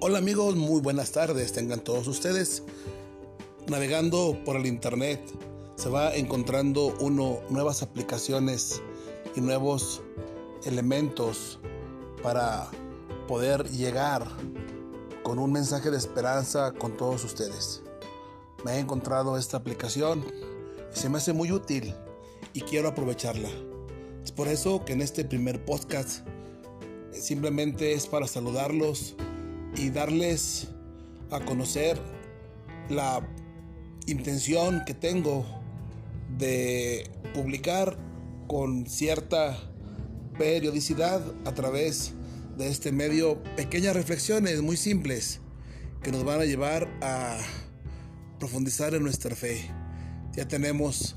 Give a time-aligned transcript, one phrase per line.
[0.00, 2.62] Hola amigos, muy buenas tardes, tengan todos ustedes.
[3.66, 5.20] Navegando por el internet
[5.74, 8.80] se va encontrando uno nuevas aplicaciones
[9.34, 10.00] y nuevos
[10.64, 11.58] elementos
[12.22, 12.70] para
[13.26, 14.24] poder llegar
[15.24, 17.82] con un mensaje de esperanza con todos ustedes.
[18.64, 20.24] Me he encontrado esta aplicación
[20.94, 21.92] y se me hace muy útil
[22.52, 23.50] y quiero aprovecharla.
[24.22, 26.24] Es por eso que en este primer podcast
[27.10, 29.16] simplemente es para saludarlos
[29.76, 30.68] y darles
[31.30, 32.00] a conocer
[32.88, 33.26] la
[34.06, 35.44] intención que tengo
[36.38, 37.98] de publicar
[38.46, 39.56] con cierta
[40.38, 42.14] periodicidad a través
[42.56, 45.40] de este medio pequeñas reflexiones muy simples
[46.02, 47.38] que nos van a llevar a
[48.38, 49.70] profundizar en nuestra fe.
[50.34, 51.16] Ya tenemos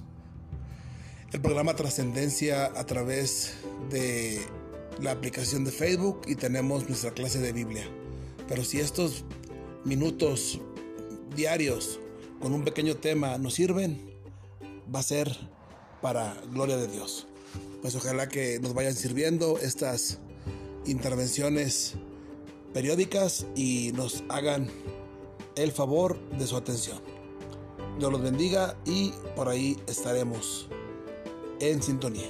[1.32, 3.54] el programa Trascendencia a través
[3.90, 4.42] de
[5.00, 7.86] la aplicación de Facebook y tenemos nuestra clase de Biblia.
[8.52, 9.24] Pero si estos
[9.86, 10.60] minutos
[11.38, 12.02] diarios
[12.42, 14.14] con un pequeño tema nos sirven,
[14.94, 15.34] va a ser
[16.02, 17.28] para gloria de Dios.
[17.82, 20.20] Pues ojalá que nos vayan sirviendo estas
[20.86, 21.94] intervenciones
[22.74, 24.70] periódicas y nos hagan
[25.56, 27.00] el favor de su atención.
[28.00, 30.68] Dios los bendiga y por ahí estaremos
[31.62, 32.30] en sintonía.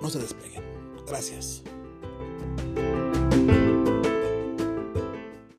[0.00, 0.62] No se despeguen.
[1.06, 1.62] Gracias.